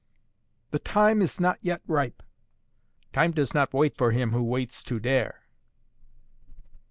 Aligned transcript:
"The 0.71 0.79
time 0.79 1.21
is 1.21 1.39
not 1.39 1.59
yet 1.61 1.83
ripe." 1.85 2.23
"Time 3.13 3.33
does 3.33 3.53
not 3.53 3.71
wait 3.71 3.95
for 3.95 4.09
him 4.09 4.31
who 4.31 4.41
waits 4.41 4.83
to 4.85 4.99
dare." 4.99 5.43